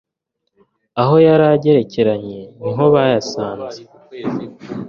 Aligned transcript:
aho 1.01 1.15
yari 1.27 1.45
agerekeranye 1.55 2.39
niho 2.61 2.83
bayasanze 2.93 3.81